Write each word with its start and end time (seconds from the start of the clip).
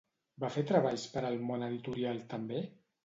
Va 0.43 0.49
fer 0.53 0.63
treballs 0.71 1.03
per 1.17 1.23
al 1.29 1.37
món 1.51 1.67
editorial, 1.67 2.27
també? 2.33 2.65